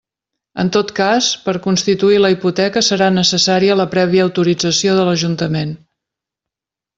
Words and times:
En 0.61 0.69
tot 0.75 0.91
cas, 0.99 1.27
per 1.43 1.53
constituir 1.65 2.17
la 2.23 2.31
hipoteca 2.35 2.83
serà 2.87 3.11
necessària 3.19 3.77
la 3.83 3.87
prèvia 3.95 4.25
autorització 4.29 4.97
de 5.01 5.05
l'Ajuntament. 5.11 5.77